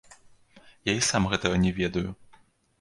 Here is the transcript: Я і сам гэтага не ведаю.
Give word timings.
Я 0.91 0.95
і 1.01 1.05
сам 1.09 1.29
гэтага 1.35 1.63
не 1.69 1.77
ведаю. 1.79 2.07